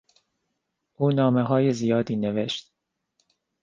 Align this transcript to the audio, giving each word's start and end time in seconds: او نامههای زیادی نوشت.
او 0.95 1.09
نامههای 1.11 1.73
زیادی 1.73 2.15
نوشت. 2.15 2.73